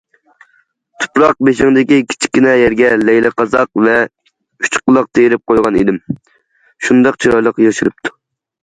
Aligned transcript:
تۇپراق 1.03 1.35
بېشىڭدىكى 1.47 1.99
كىچىككىنە 2.13 2.55
يەرگە 2.61 2.89
لەيلىقازاق 3.03 3.83
ۋە 3.89 3.95
ئۈچقۇلاق 4.65 5.13
تېرىپ 5.19 5.45
قويغان 5.53 5.81
ئىدىم، 5.85 6.05
شۇنداق 6.89 7.23
چىرايلىق 7.27 7.65
ياشىرىپتۇ. 7.69 8.19